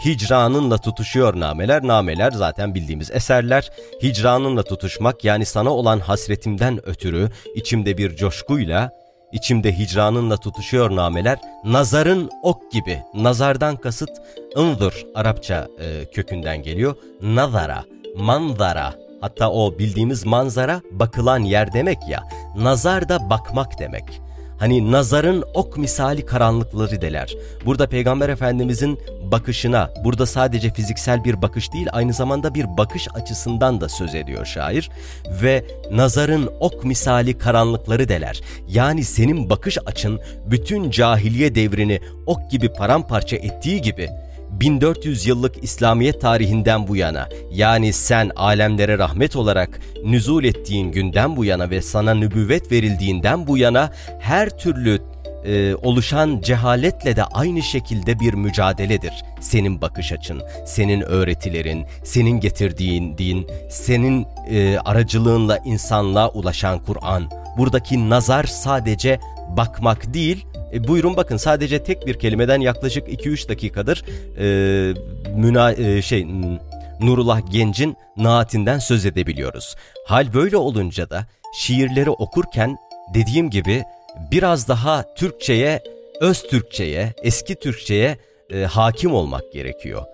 Hicranınla 0.04 0.78
tutuşuyor 0.78 1.40
nameler. 1.40 1.86
Nameler 1.86 2.32
zaten 2.32 2.74
bildiğimiz 2.74 3.10
eserler. 3.10 3.70
Hicranınla 4.02 4.62
tutuşmak 4.62 5.24
yani 5.24 5.46
sana 5.46 5.70
olan 5.70 6.00
hasretimden 6.00 6.88
ötürü 6.88 7.30
içimde 7.54 7.98
bir 7.98 8.16
coşkuyla 8.16 9.03
İçimde 9.34 9.78
hicranınla 9.78 10.36
tutuşuyor 10.36 10.96
nameler, 10.96 11.38
nazarın 11.64 12.30
ok 12.42 12.72
gibi. 12.72 13.02
Nazardan 13.14 13.76
kasıt 13.76 14.10
ındır 14.56 15.06
Arapça 15.14 15.68
e, 15.80 16.04
kökünden 16.04 16.62
geliyor. 16.62 16.96
Nazara, 17.22 17.84
manzara. 18.16 18.94
Hatta 19.20 19.50
o 19.50 19.78
bildiğimiz 19.78 20.26
manzara 20.26 20.80
bakılan 20.90 21.38
yer 21.38 21.72
demek 21.72 21.98
ya. 22.08 22.22
Nazar 22.56 23.08
da 23.08 23.30
bakmak 23.30 23.78
demek. 23.78 24.04
Hani 24.58 24.92
nazarın 24.92 25.44
ok 25.54 25.76
misali 25.76 26.26
karanlıkları 26.26 27.00
deler. 27.00 27.34
Burada 27.66 27.86
Peygamber 27.86 28.28
Efendimizin 28.28 29.00
bakışına, 29.32 29.90
burada 30.04 30.26
sadece 30.26 30.72
fiziksel 30.72 31.24
bir 31.24 31.42
bakış 31.42 31.72
değil 31.72 31.86
aynı 31.92 32.12
zamanda 32.12 32.54
bir 32.54 32.76
bakış 32.76 33.08
açısından 33.14 33.80
da 33.80 33.88
söz 33.88 34.14
ediyor 34.14 34.46
şair. 34.46 34.90
Ve 35.42 35.64
nazarın 35.90 36.50
ok 36.60 36.84
misali 36.84 37.38
karanlıkları 37.38 38.08
deler. 38.08 38.40
Yani 38.68 39.04
senin 39.04 39.50
bakış 39.50 39.78
açın 39.86 40.20
bütün 40.46 40.90
cahiliye 40.90 41.54
devrini 41.54 42.00
ok 42.26 42.50
gibi 42.50 42.68
paramparça 42.72 43.36
ettiği 43.36 43.82
gibi 43.82 44.10
1400 44.60 45.26
yıllık 45.26 45.64
İslamiyet 45.64 46.20
tarihinden 46.20 46.88
bu 46.88 46.96
yana 46.96 47.28
yani 47.50 47.92
sen 47.92 48.30
alemlere 48.36 48.98
rahmet 48.98 49.36
olarak 49.36 49.80
nüzul 50.04 50.44
ettiğin 50.44 50.92
günden 50.92 51.36
bu 51.36 51.44
yana 51.44 51.70
ve 51.70 51.82
sana 51.82 52.14
nübüvvet 52.14 52.72
verildiğinden 52.72 53.46
bu 53.46 53.58
yana 53.58 53.92
her 54.20 54.58
türlü 54.58 55.00
e, 55.44 55.74
oluşan 55.74 56.40
cehaletle 56.40 57.16
de 57.16 57.24
aynı 57.24 57.62
şekilde 57.62 58.20
bir 58.20 58.34
mücadeledir. 58.34 59.12
Senin 59.40 59.80
bakış 59.80 60.12
açın, 60.12 60.42
senin 60.66 61.00
öğretilerin, 61.00 61.86
senin 62.04 62.40
getirdiğin 62.40 63.18
din, 63.18 63.46
senin 63.70 64.26
e, 64.50 64.78
aracılığınla 64.78 65.58
insanlığa 65.64 66.28
ulaşan 66.28 66.78
Kur'an. 66.78 67.30
Buradaki 67.58 68.10
nazar 68.10 68.44
sadece 68.44 69.20
bakmak 69.56 70.14
değil, 70.14 70.46
e, 70.74 70.88
buyurun 70.88 71.16
bakın 71.16 71.36
sadece 71.36 71.82
tek 71.82 72.06
bir 72.06 72.14
kelimeden 72.14 72.60
yaklaşık 72.60 73.08
2-3 73.08 73.48
dakikadır 73.48 74.04
e, 74.38 74.44
müna, 75.36 75.72
e, 75.72 76.02
şey 76.02 76.26
Nurullah 77.00 77.52
Genç'in 77.52 77.96
naatinden 78.16 78.78
söz 78.78 79.06
edebiliyoruz. 79.06 79.76
Hal 80.06 80.34
böyle 80.34 80.56
olunca 80.56 81.10
da 81.10 81.26
şiirleri 81.54 82.10
okurken 82.10 82.76
dediğim 83.14 83.50
gibi 83.50 83.84
biraz 84.30 84.68
daha 84.68 85.14
Türkçeye, 85.14 85.82
öz 86.20 86.42
Türkçeye, 86.42 87.14
eski 87.22 87.54
Türkçeye 87.54 88.18
e, 88.50 88.64
hakim 88.64 89.14
olmak 89.14 89.52
gerekiyor. 89.52 90.04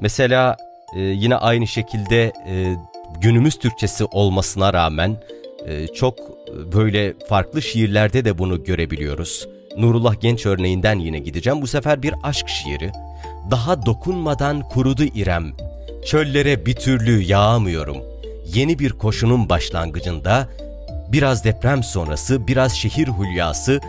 Mesela 0.00 0.56
e, 0.96 1.00
yine 1.00 1.36
aynı 1.36 1.66
şekilde 1.66 2.32
e, 2.48 2.76
günümüz 3.20 3.58
Türkçesi 3.58 4.04
olmasına 4.04 4.72
rağmen 4.72 5.16
e, 5.66 5.86
çok 5.86 6.18
böyle 6.72 7.14
farklı 7.28 7.62
şiirlerde 7.62 8.24
de 8.24 8.38
bunu 8.38 8.64
görebiliyoruz. 8.64 9.48
Nurullah 9.78 10.20
Genç 10.20 10.46
örneğinden 10.46 10.98
yine 10.98 11.18
gideceğim. 11.18 11.62
Bu 11.62 11.66
sefer 11.66 12.02
bir 12.02 12.14
aşk 12.22 12.48
şiiri. 12.48 12.92
Daha 13.50 13.86
dokunmadan 13.86 14.68
kurudu 14.68 15.04
İrem. 15.04 15.52
Çöllere 16.06 16.66
bir 16.66 16.74
türlü 16.74 17.22
yağamıyorum. 17.22 17.96
Yeni 18.54 18.78
bir 18.78 18.92
koşunun 18.92 19.48
başlangıcında 19.48 20.48
biraz 21.12 21.44
deprem 21.44 21.82
sonrası, 21.82 22.46
biraz 22.46 22.72
şehir 22.72 23.08
hülyası, 23.08 23.80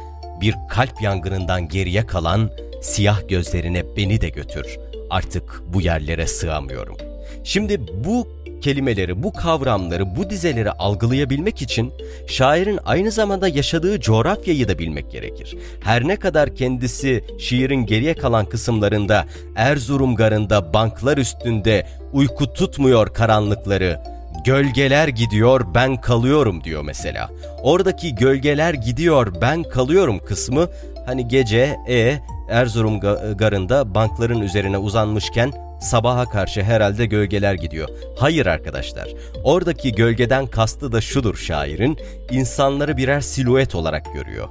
bir 0.42 0.56
kalp 0.70 1.02
yangınından 1.02 1.68
geriye 1.68 2.06
kalan 2.06 2.50
siyah 2.82 3.28
gözlerine 3.28 3.84
beni 3.98 4.22
de 4.22 4.30
götür. 4.30 4.78
Artık 5.10 5.62
bu 5.74 5.82
yerlere 5.82 6.28
sığamıyorum. 6.28 7.09
Şimdi 7.50 7.82
bu 8.06 8.28
kelimeleri, 8.62 9.24
bu 9.24 9.34
kavramları, 9.34 10.16
bu 10.16 10.30
dizeleri 10.30 10.72
algılayabilmek 10.72 11.62
için 11.62 11.94
şairin 12.28 12.80
aynı 12.86 13.12
zamanda 13.12 13.48
yaşadığı 13.48 14.00
coğrafyayı 14.00 14.68
da 14.68 14.80
bilmek 14.80 15.12
gerekir. 15.12 15.58
Her 15.84 16.08
ne 16.08 16.16
kadar 16.16 16.56
kendisi 16.56 17.24
şiirin 17.40 17.86
geriye 17.86 18.14
kalan 18.14 18.46
kısımlarında 18.46 19.26
Erzurum 19.56 20.16
garında 20.16 20.74
banklar 20.74 21.18
üstünde 21.18 21.88
uyku 22.14 22.54
tutmuyor 22.54 23.14
karanlıkları, 23.14 24.00
gölgeler 24.46 25.08
gidiyor 25.08 25.62
ben 25.76 26.02
kalıyorum 26.02 26.64
diyor 26.64 26.84
mesela. 26.84 27.30
Oradaki 27.64 28.16
gölgeler 28.16 28.74
gidiyor 28.74 29.42
ben 29.42 29.64
kalıyorum 29.64 30.20
kısmı 30.20 30.68
hani 31.06 31.28
gece 31.28 31.78
e 31.88 32.20
Erzurum 32.50 33.00
garında 33.38 33.96
bankların 33.96 34.42
üzerine 34.42 34.78
uzanmışken 34.78 35.69
sabaha 35.82 36.26
karşı 36.26 36.64
herhalde 36.64 37.06
gölgeler 37.06 37.54
gidiyor. 37.54 37.90
Hayır 38.18 38.46
arkadaşlar. 38.46 39.10
Oradaki 39.44 39.92
gölgeden 39.92 40.48
kastı 40.48 40.92
da 40.92 41.02
şudur 41.02 41.36
şairin. 41.36 41.98
insanları 42.32 42.98
birer 42.98 43.22
siluet 43.22 43.76
olarak 43.76 44.14
görüyor. 44.14 44.48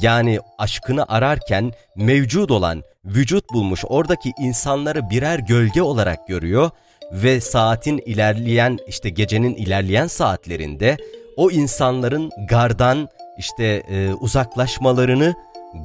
Yani 0.00 0.38
aşkını 0.58 1.04
ararken 1.08 1.72
mevcut 1.96 2.50
olan, 2.50 2.82
vücut 3.04 3.44
bulmuş 3.52 3.84
oradaki 3.88 4.32
insanları 4.40 5.10
birer 5.10 5.38
gölge 5.38 5.82
olarak 5.82 6.28
görüyor 6.28 6.70
ve 7.12 7.40
saatin 7.40 7.98
ilerleyen 7.98 8.78
işte 8.86 9.10
gecenin 9.10 9.54
ilerleyen 9.54 10.06
saatlerinde 10.06 10.96
o 11.36 11.50
insanların 11.50 12.30
gardan 12.48 13.08
işte 13.38 13.64
e, 13.64 14.12
uzaklaşmalarını 14.12 15.34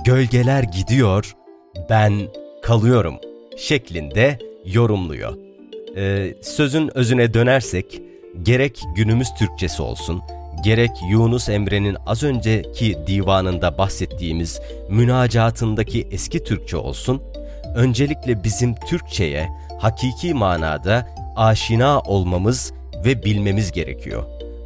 gölgeler 0.05 0.63
gidiyor, 0.63 1.33
ben 1.89 2.21
kalıyorum 2.63 3.15
şeklinde 3.57 4.39
yorumluyor. 4.65 5.33
E, 5.97 6.33
sözün 6.41 6.97
özüne 6.97 7.33
dönersek 7.33 8.01
gerek 8.43 8.81
günümüz 8.95 9.27
Türkçesi 9.39 9.81
olsun, 9.81 10.21
gerek 10.63 10.91
Yunus 11.09 11.49
Emre'nin 11.49 11.97
az 12.05 12.23
önceki 12.23 12.97
divanında 13.07 13.77
bahsettiğimiz 13.77 14.61
münacatındaki 14.89 16.07
eski 16.11 16.43
Türkçe 16.43 16.77
olsun, 16.77 17.21
öncelikle 17.75 18.43
bizim 18.43 18.75
Türkçe'ye 18.75 19.49
hakiki 19.79 20.33
manada 20.33 21.07
aşina 21.35 21.99
olmamız 21.99 22.73
ve 23.05 23.23
bilmemiz 23.23 23.71
gerekiyor. 23.71 24.23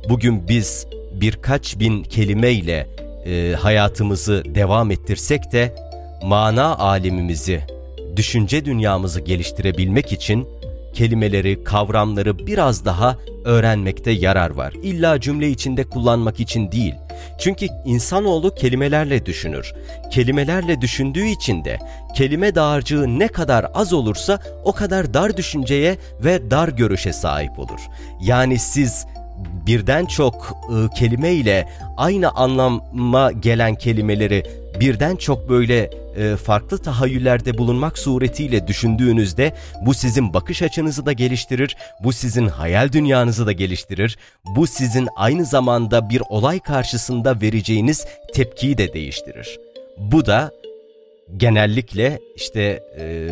Bugün 0.10 0.48
biz 0.48 0.88
birkaç 1.12 1.80
bin 1.80 2.04
kelimeyle 2.04 2.88
e, 3.26 3.56
hayatımızı 3.60 4.44
devam 4.46 4.92
ettirsek 4.92 5.52
de 5.52 5.76
mana 6.24 6.78
alemimizi, 6.78 7.62
düşünce 8.20 8.66
dünyamızı 8.66 9.22
geliştirebilmek 9.22 10.12
için 10.14 10.48
kelimeleri, 10.94 11.64
kavramları 11.64 12.48
biraz 12.48 12.86
daha 12.86 13.18
öğrenmekte 13.46 14.12
yarar 14.12 14.50
var. 14.50 14.74
İlla 14.84 15.22
cümle 15.22 15.50
içinde 15.50 15.84
kullanmak 15.84 16.40
için 16.40 16.72
değil. 16.72 16.96
Çünkü 17.40 17.68
insanoğlu 17.86 18.56
kelimelerle 18.56 19.26
düşünür. 19.26 19.74
Kelimelerle 20.12 20.82
düşündüğü 20.82 21.26
için 21.26 21.66
de 21.66 21.80
kelime 22.16 22.56
dağarcığı 22.56 23.20
ne 23.20 23.28
kadar 23.28 23.68
az 23.74 23.94
olursa 23.94 24.40
o 24.64 24.72
kadar 24.72 25.14
dar 25.14 25.38
düşünceye 25.38 25.98
ve 26.24 26.52
dar 26.52 26.68
görüşe 26.68 27.14
sahip 27.14 27.60
olur. 27.60 27.80
Yani 28.22 28.60
siz 28.60 29.06
birden 29.68 30.06
çok 30.06 30.62
ıı, 30.72 30.90
kelime 30.90 31.34
ile 31.34 31.68
aynı 31.98 32.30
anlama 32.30 33.32
gelen 33.32 33.76
kelimeleri 33.76 34.44
birden 34.80 35.16
çok 35.16 35.50
böyle 35.50 35.90
e, 36.20 36.36
farklı 36.36 36.78
tahayyüllerde 36.78 37.58
bulunmak 37.58 37.98
suretiyle 37.98 38.68
düşündüğünüzde 38.68 39.54
bu 39.82 39.94
sizin 39.94 40.34
bakış 40.34 40.62
açınızı 40.62 41.06
da 41.06 41.14
geliştirir, 41.14 41.78
bu 42.04 42.14
sizin 42.14 42.48
hayal 42.48 42.92
dünyanızı 42.92 43.46
da 43.46 43.52
geliştirir, 43.52 44.18
bu 44.56 44.68
sizin 44.68 45.08
aynı 45.16 45.46
zamanda 45.46 46.10
bir 46.10 46.22
olay 46.30 46.60
karşısında 46.60 47.42
vereceğiniz 47.42 48.06
tepkiyi 48.34 48.78
de 48.78 48.94
değiştirir. 48.94 49.60
Bu 49.98 50.26
da 50.26 50.52
genellikle 51.38 52.20
işte 52.36 52.84
e, 53.00 53.30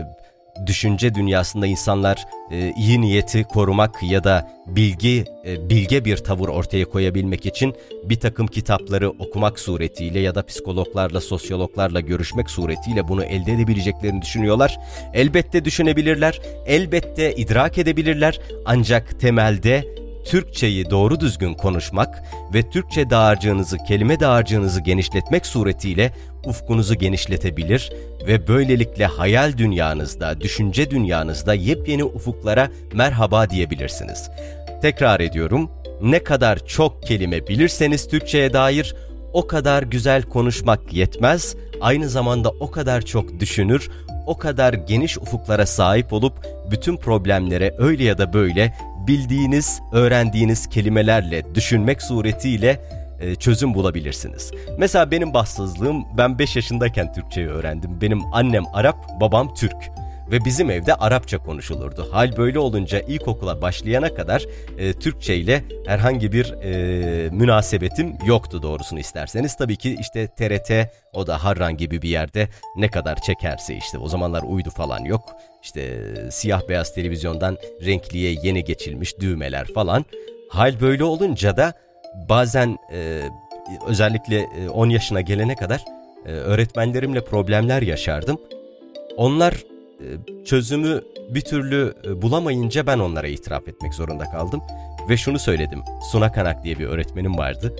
düşünce 0.66 1.16
dünyasında 1.16 1.68
insanlar 1.68 2.26
e, 2.52 2.74
iyi 2.78 3.02
niyeti 3.02 3.44
korumak 3.44 4.04
ya 4.04 4.24
da 4.24 4.52
bilgi 4.68 5.26
e, 5.46 5.70
bilge 5.70 6.06
bir 6.06 6.18
tavır 6.18 6.48
ortaya 6.48 6.86
koyabilmek 6.86 7.46
için 7.46 7.76
bir 8.04 8.20
takım 8.20 8.48
kitapları 8.48 9.10
okumak 9.10 9.60
suretiyle 9.60 10.20
ya 10.20 10.36
da 10.36 10.46
psikologlarla, 10.46 11.22
sosyologlarla 11.22 12.00
görüşmek 12.00 12.50
suretiyle 12.50 13.08
bunu 13.08 13.24
elde 13.24 13.54
edebileceklerini 13.54 14.22
düşünüyorlar. 14.22 14.80
Elbette 15.14 15.66
düşünebilirler, 15.66 16.42
elbette 16.66 17.36
idrak 17.36 17.78
edebilirler 17.78 18.40
ancak 18.66 19.20
temelde 19.20 20.07
Türkçeyi 20.28 20.90
doğru 20.90 21.20
düzgün 21.20 21.54
konuşmak 21.54 22.24
ve 22.54 22.70
Türkçe 22.70 23.10
dağarcığınızı, 23.10 23.78
kelime 23.78 24.20
dağarcığınızı 24.20 24.82
genişletmek 24.82 25.46
suretiyle 25.46 26.14
ufkunuzu 26.46 26.96
genişletebilir 26.96 27.92
ve 28.28 28.48
böylelikle 28.48 29.06
hayal 29.06 29.58
dünyanızda, 29.58 30.42
düşünce 30.42 30.92
dünyanızda 30.92 31.54
yepyeni 31.54 32.04
ufuklara 32.04 32.70
merhaba 32.94 33.50
diyebilirsiniz. 33.50 34.30
Tekrar 34.82 35.20
ediyorum, 35.20 35.72
ne 36.02 36.24
kadar 36.24 36.66
çok 36.66 37.04
kelime 37.04 37.48
bilirseniz 37.48 38.08
Türkçe'ye 38.08 38.54
dair 38.54 38.96
o 39.34 39.48
kadar 39.48 39.84
güzel 39.84 40.24
konuşmak 40.24 40.94
yetmez, 40.94 41.56
aynı 41.82 42.10
zamanda 42.10 42.50
o 42.60 42.72
kadar 42.72 43.02
çok 43.02 43.40
düşünür, 43.40 43.90
o 44.28 44.38
kadar 44.38 44.74
geniş 44.74 45.18
ufuklara 45.18 45.66
sahip 45.66 46.14
olup 46.14 46.34
bütün 46.72 46.98
problemlere 46.98 47.76
öyle 47.78 48.04
ya 48.04 48.18
da 48.18 48.34
böyle 48.34 48.74
bildiğiniz, 49.08 49.82
öğrendiğiniz 49.92 50.68
kelimelerle 50.68 51.56
düşünmek 51.56 52.02
suretiyle 52.02 52.82
e, 53.20 53.36
çözüm 53.36 53.74
bulabilirsiniz. 53.74 54.52
Mesela 54.78 55.12
benim 55.12 55.34
bahtsızlığım 55.34 56.06
ben 56.18 56.40
5 56.40 56.56
yaşındayken 56.56 57.14
Türkçeyi 57.14 57.48
öğrendim. 57.48 58.02
Benim 58.02 58.22
annem 58.34 58.64
Arap, 58.74 59.22
babam 59.22 59.54
Türk 59.54 59.76
ve 60.32 60.46
bizim 60.46 60.70
evde 60.70 60.96
Arapça 60.96 61.38
konuşulurdu. 61.38 62.08
Hal 62.12 62.38
böyle 62.38 62.60
olunca 62.60 63.00
ilkokula 63.00 63.62
başlayana 63.62 64.14
kadar 64.14 64.46
e, 64.78 64.94
Türkçe 64.94 65.36
ile 65.36 65.64
herhangi 65.86 66.32
bir 66.32 66.54
e, 66.54 67.30
münasebetim 67.30 68.18
yoktu 68.26 68.62
doğrusunu 68.62 69.00
isterseniz. 69.00 69.56
Tabii 69.58 69.76
ki 69.76 69.98
işte 70.00 70.28
TRT 70.28 70.72
o 71.14 71.28
da 71.28 71.44
Harran 71.44 71.78
gibi 71.78 72.02
bir 72.02 72.10
yerde 72.10 72.48
ne 72.76 72.88
kadar 72.88 73.22
çekerse 73.22 73.76
işte 73.76 73.98
o 73.98 74.08
zamanlar 74.08 74.44
uydu 74.44 74.70
falan 74.70 75.00
yok. 75.00 75.36
İşte 75.64 76.04
siyah 76.32 76.62
beyaz 76.70 76.96
televizyondan 76.96 77.58
renkliye 77.86 78.36
yeni 78.44 78.64
geçilmiş 78.64 79.20
düğmeler 79.20 79.68
falan. 79.74 80.06
Hal 80.50 80.82
böyle 80.82 81.04
olunca 81.04 81.58
da 81.58 81.74
bazen 82.30 82.78
e, 82.94 83.22
özellikle 83.88 84.48
10 84.74 84.90
yaşına 84.90 85.22
gelene 85.22 85.56
kadar 85.56 85.86
e, 86.26 86.32
öğretmenlerimle 86.32 87.24
problemler 87.24 87.82
yaşardım. 87.82 88.38
Onlar 89.18 89.54
e, 89.54 89.77
çözümü 90.46 91.02
bir 91.30 91.42
türlü 91.42 91.94
e, 92.06 92.22
bulamayınca 92.22 92.88
ben 92.88 93.00
onlara 93.00 93.28
itiraf 93.28 93.68
etmek 93.68 93.94
zorunda 93.94 94.24
kaldım. 94.24 94.62
Ve 95.10 95.18
şunu 95.18 95.40
söyledim. 95.40 95.80
Suna 96.12 96.32
Kanak 96.32 96.64
diye 96.64 96.80
bir 96.80 96.86
öğretmenim 96.86 97.38
vardı. 97.38 97.76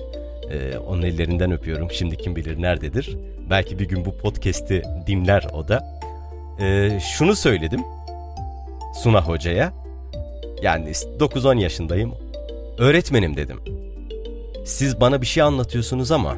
Ee, 0.50 0.78
onun 0.78 1.02
ellerinden 1.02 1.52
öpüyorum. 1.52 1.90
Şimdi 1.90 2.16
kim 2.16 2.36
bilir 2.36 2.62
nerededir. 2.62 3.16
Belki 3.50 3.78
bir 3.78 3.88
gün 3.88 4.04
bu 4.04 4.16
podcast'i 4.16 4.82
dinler 5.06 5.46
o 5.54 5.68
da. 5.68 6.00
Ee, 6.60 6.98
şunu 7.00 7.36
söyledim 7.36 7.80
Suna 8.94 9.22
Hoca'ya. 9.22 9.72
Yani 10.62 10.90
9-10 10.90 11.60
yaşındayım. 11.60 12.14
Öğretmenim 12.78 13.36
dedim. 13.36 13.60
Siz 14.64 15.00
bana 15.00 15.20
bir 15.20 15.26
şey 15.26 15.42
anlatıyorsunuz 15.42 16.12
ama 16.12 16.36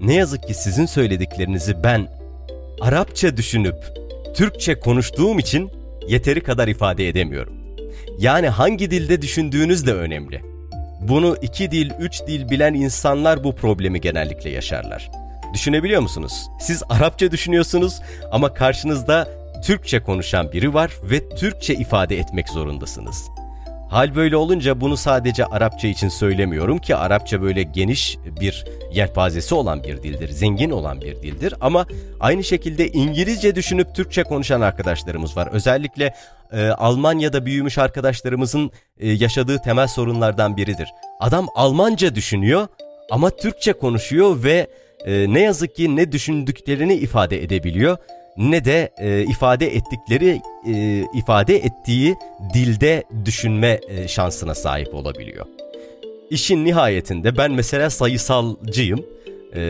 ne 0.00 0.14
yazık 0.14 0.42
ki 0.42 0.54
sizin 0.54 0.86
söylediklerinizi 0.86 1.84
ben 1.84 2.08
Arapça 2.80 3.36
düşünüp 3.36 3.76
Türkçe 4.34 4.80
konuştuğum 4.80 5.38
için 5.38 5.70
yeteri 6.08 6.40
kadar 6.40 6.68
ifade 6.68 7.08
edemiyorum. 7.08 7.54
Yani 8.18 8.48
hangi 8.48 8.90
dilde 8.90 9.22
düşündüğünüz 9.22 9.86
de 9.86 9.94
önemli. 9.94 10.40
Bunu 11.00 11.36
iki 11.42 11.70
dil, 11.70 11.90
üç 12.00 12.26
dil 12.26 12.50
bilen 12.50 12.74
insanlar 12.74 13.44
bu 13.44 13.54
problemi 13.54 14.00
genellikle 14.00 14.50
yaşarlar. 14.50 15.10
Düşünebiliyor 15.54 16.00
musunuz? 16.00 16.32
Siz 16.60 16.82
Arapça 16.88 17.30
düşünüyorsunuz 17.30 18.00
ama 18.30 18.54
karşınızda 18.54 19.28
Türkçe 19.64 20.02
konuşan 20.02 20.52
biri 20.52 20.74
var 20.74 20.92
ve 21.02 21.28
Türkçe 21.28 21.74
ifade 21.74 22.18
etmek 22.18 22.48
zorundasınız. 22.48 23.28
Hal 23.92 24.14
böyle 24.14 24.36
olunca 24.36 24.80
bunu 24.80 24.96
sadece 24.96 25.46
Arapça 25.46 25.88
için 25.88 26.08
söylemiyorum 26.08 26.78
ki 26.78 26.96
Arapça 26.96 27.42
böyle 27.42 27.62
geniş 27.62 28.18
bir 28.40 28.64
yelpazesi 28.92 29.54
olan 29.54 29.84
bir 29.84 30.02
dildir, 30.02 30.28
zengin 30.28 30.70
olan 30.70 31.00
bir 31.00 31.22
dildir. 31.22 31.54
Ama 31.60 31.86
aynı 32.20 32.44
şekilde 32.44 32.88
İngilizce 32.88 33.54
düşünüp 33.54 33.94
Türkçe 33.94 34.22
konuşan 34.22 34.60
arkadaşlarımız 34.60 35.36
var. 35.36 35.48
Özellikle 35.52 36.14
e, 36.52 36.68
Almanya'da 36.68 37.46
büyümüş 37.46 37.78
arkadaşlarımızın 37.78 38.70
e, 38.98 39.10
yaşadığı 39.12 39.58
temel 39.58 39.88
sorunlardan 39.88 40.56
biridir. 40.56 40.88
Adam 41.20 41.46
Almanca 41.54 42.14
düşünüyor 42.14 42.68
ama 43.10 43.30
Türkçe 43.30 43.72
konuşuyor 43.72 44.42
ve 44.44 44.66
e, 45.04 45.32
ne 45.32 45.40
yazık 45.40 45.76
ki 45.76 45.96
ne 45.96 46.12
düşündüklerini 46.12 46.94
ifade 46.94 47.42
edebiliyor 47.42 47.96
ne 48.36 48.64
de 48.64 48.90
e, 48.98 49.22
ifade 49.22 49.76
ettikleri 49.76 50.40
e, 50.66 51.04
ifade 51.14 51.56
ettiği 51.56 52.16
dilde 52.54 53.04
düşünme 53.24 53.80
e, 53.88 54.08
şansına 54.08 54.54
sahip 54.54 54.94
olabiliyor. 54.94 55.46
İşin 56.30 56.64
nihayetinde 56.64 57.36
ben 57.36 57.52
mesela 57.52 57.90
sayısalcıyım 57.90 59.06
e, 59.56 59.60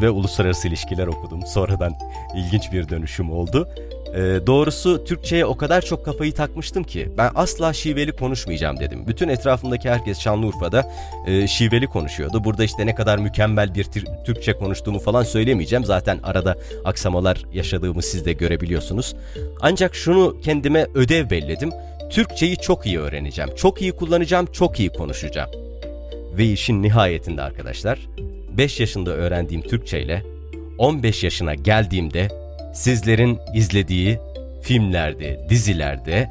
ve 0.00 0.10
uluslararası 0.10 0.68
ilişkiler 0.68 1.06
okudum. 1.06 1.46
Sonradan 1.46 1.94
ilginç 2.36 2.72
bir 2.72 2.88
dönüşüm 2.88 3.32
oldu. 3.32 3.68
E, 4.14 4.46
doğrusu 4.46 5.04
Türkçe'ye 5.04 5.46
o 5.46 5.56
kadar 5.56 5.82
çok 5.82 6.04
kafayı 6.04 6.34
takmıştım 6.34 6.84
ki 6.84 7.08
ben 7.18 7.30
asla 7.34 7.72
şiveli 7.72 8.12
konuşmayacağım 8.12 8.80
dedim. 8.80 9.06
Bütün 9.06 9.28
etrafımdaki 9.28 9.90
herkes 9.90 10.20
Şanlıurfa'da 10.20 10.90
e, 11.26 11.46
şiveli 11.46 11.86
konuşuyordu. 11.86 12.44
Burada 12.44 12.64
işte 12.64 12.86
ne 12.86 12.94
kadar 12.94 13.18
mükemmel 13.18 13.74
bir 13.74 13.84
Türkçe 14.24 14.52
konuştuğumu 14.52 14.98
falan 14.98 15.22
söylemeyeceğim. 15.22 15.84
Zaten 15.84 16.18
arada 16.22 16.56
aksamalar 16.84 17.44
yaşadığımı 17.52 18.02
siz 18.02 18.24
de 18.24 18.32
görebiliyorsunuz. 18.32 19.16
Ancak 19.60 19.94
şunu 19.94 20.40
kendime 20.40 20.86
ödev 20.94 21.30
belledim. 21.30 21.70
Türkçeyi 22.10 22.56
çok 22.56 22.86
iyi 22.86 23.00
öğreneceğim. 23.00 23.54
Çok 23.56 23.82
iyi 23.82 23.92
kullanacağım, 23.92 24.46
çok 24.46 24.80
iyi 24.80 24.88
konuşacağım. 24.88 25.50
Ve 26.38 26.44
işin 26.44 26.82
nihayetinde 26.82 27.42
arkadaşlar 27.42 27.98
5 28.58 28.80
yaşında 28.80 29.10
öğrendiğim 29.10 29.62
Türkçe 29.62 30.02
ile 30.02 30.22
15 30.78 31.24
yaşına 31.24 31.54
geldiğimde 31.54 32.28
sizlerin 32.74 33.38
izlediği 33.54 34.18
filmlerde, 34.62 35.46
dizilerde 35.48 36.30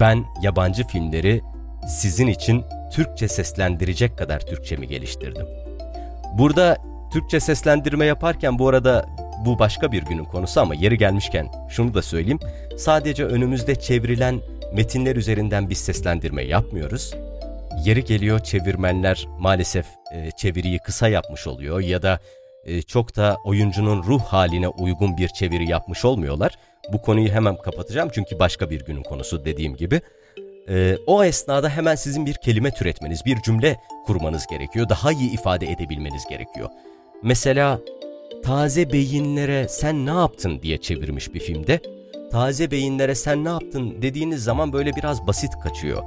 ben 0.00 0.24
yabancı 0.42 0.86
filmleri 0.86 1.40
sizin 1.88 2.26
için 2.26 2.64
Türkçe 2.92 3.28
seslendirecek 3.28 4.18
kadar 4.18 4.40
Türkçemi 4.40 4.88
geliştirdim. 4.88 5.46
Burada 6.38 6.76
Türkçe 7.12 7.40
seslendirme 7.40 8.04
yaparken 8.04 8.58
bu 8.58 8.68
arada 8.68 9.06
bu 9.44 9.58
başka 9.58 9.92
bir 9.92 10.02
günün 10.02 10.24
konusu 10.24 10.60
ama 10.60 10.74
yeri 10.74 10.98
gelmişken 10.98 11.48
şunu 11.68 11.94
da 11.94 12.02
söyleyeyim. 12.02 12.38
Sadece 12.76 13.24
önümüzde 13.24 13.74
çevrilen 13.74 14.40
metinler 14.74 15.16
üzerinden 15.16 15.70
biz 15.70 15.78
seslendirme 15.78 16.42
yapmıyoruz. 16.42 17.14
Yeri 17.84 18.04
geliyor 18.04 18.40
çevirmenler 18.40 19.26
maalesef 19.38 19.86
e, 20.14 20.30
çeviriyi 20.30 20.78
kısa 20.78 21.08
yapmış 21.08 21.46
oluyor 21.46 21.80
ya 21.80 22.02
da 22.02 22.20
e, 22.64 22.82
çok 22.82 23.16
da 23.16 23.36
oyuncunun 23.44 24.02
ruh 24.02 24.22
haline 24.22 24.68
uygun 24.68 25.16
bir 25.16 25.28
çeviri 25.28 25.70
yapmış 25.70 26.04
olmuyorlar. 26.04 26.58
Bu 26.92 27.02
konuyu 27.02 27.28
hemen 27.28 27.56
kapatacağım 27.56 28.08
çünkü 28.12 28.38
başka 28.38 28.70
bir 28.70 28.84
günün 28.84 29.02
konusu 29.02 29.44
dediğim 29.44 29.76
gibi. 29.76 30.00
E, 30.68 30.96
o 31.06 31.24
esnada 31.24 31.68
hemen 31.68 31.94
sizin 31.94 32.26
bir 32.26 32.34
kelime 32.34 32.70
türetmeniz, 32.70 33.24
bir 33.24 33.42
cümle 33.42 33.76
kurmanız 34.06 34.46
gerekiyor. 34.46 34.88
Daha 34.88 35.12
iyi 35.12 35.32
ifade 35.32 35.66
edebilmeniz 35.66 36.26
gerekiyor. 36.28 36.68
Mesela 37.22 37.80
taze 38.44 38.92
beyinlere 38.92 39.68
sen 39.68 40.06
ne 40.06 40.10
yaptın 40.10 40.62
diye 40.62 40.78
çevirmiş 40.78 41.34
bir 41.34 41.40
filmde. 41.40 41.80
Taze 42.30 42.70
beyinlere 42.70 43.14
sen 43.14 43.44
ne 43.44 43.48
yaptın 43.48 44.02
dediğiniz 44.02 44.44
zaman 44.44 44.72
böyle 44.72 44.96
biraz 44.96 45.26
basit 45.26 45.52
kaçıyor. 45.62 46.02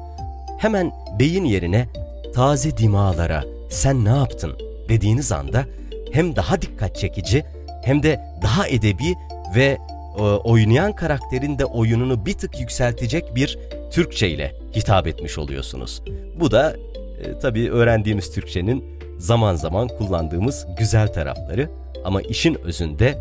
Hemen 0.62 0.92
beyin 1.20 1.46
yerine 1.46 1.88
taze 2.34 2.78
dimağlara 2.78 3.44
sen 3.70 4.06
ne 4.06 4.10
yaptın 4.10 4.58
dediğiniz 4.90 5.32
anda 5.32 5.66
hem 6.12 6.36
daha 6.36 6.62
dikkat 6.62 6.96
çekici 6.96 7.46
hem 7.84 8.04
de 8.04 8.22
daha 8.42 8.68
edebi 8.68 9.16
ve 9.56 9.78
e, 10.18 10.22
oynayan 10.22 10.96
karakterin 10.96 11.60
de 11.60 11.66
oyununu 11.66 12.26
bir 12.26 12.34
tık 12.34 12.60
yükseltecek 12.60 13.36
bir 13.36 13.60
Türkçe 13.92 14.30
ile 14.30 14.56
hitap 14.76 15.08
etmiş 15.08 15.38
oluyorsunuz. 15.38 16.02
Bu 16.40 16.52
da 16.52 16.76
e, 17.24 17.40
tabii 17.40 17.72
öğrendiğimiz 17.72 18.32
Türkçenin 18.32 18.86
zaman 19.18 19.56
zaman 19.56 19.88
kullandığımız 19.88 20.68
güzel 20.80 21.14
tarafları 21.14 21.70
ama 22.04 22.22
işin 22.22 22.56
özünde 22.56 23.18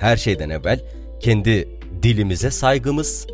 her 0.00 0.16
şeyden 0.16 0.50
evvel 0.50 0.80
kendi 1.20 1.68
dilimize 2.02 2.50
saygımız 2.50 3.26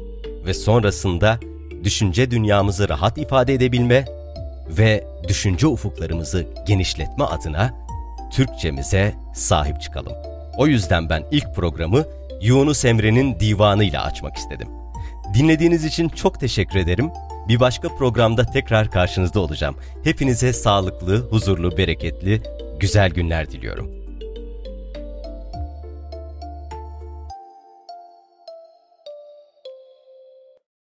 ve 0.46 0.54
sonrasında 0.54 1.38
düşünce 1.84 2.30
dünyamızı 2.30 2.88
rahat 2.88 3.18
ifade 3.18 3.54
edebilme 3.54 4.04
ve 4.68 5.04
düşünce 5.28 5.66
ufuklarımızı 5.66 6.46
genişletme 6.66 7.24
adına 7.24 7.74
Türkçemize 8.32 9.14
sahip 9.34 9.80
çıkalım. 9.80 10.12
O 10.56 10.66
yüzden 10.66 11.08
ben 11.08 11.24
ilk 11.30 11.54
programı 11.54 12.04
Yunus 12.40 12.84
Emre'nin 12.84 13.40
divanıyla 13.40 14.04
açmak 14.04 14.36
istedim. 14.36 14.68
Dinlediğiniz 15.34 15.84
için 15.84 16.08
çok 16.08 16.40
teşekkür 16.40 16.78
ederim. 16.78 17.10
Bir 17.48 17.60
başka 17.60 17.88
programda 17.88 18.44
tekrar 18.44 18.90
karşınızda 18.90 19.40
olacağım. 19.40 19.76
Hepinize 20.04 20.52
sağlıklı, 20.52 21.30
huzurlu, 21.30 21.76
bereketli, 21.76 22.42
güzel 22.80 23.10
günler 23.10 23.50
diliyorum. 23.50 24.01